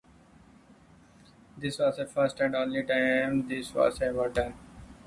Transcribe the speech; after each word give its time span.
This 1.59 1.77
was 1.77 1.99
a 1.99 2.07
first 2.07 2.39
and 2.39 2.55
only 2.55 2.81
time 2.81 3.47
this 3.47 3.71
was 3.71 4.01
ever 4.01 4.29
done. 4.29 4.55